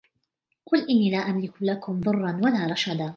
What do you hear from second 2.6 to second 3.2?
رشدا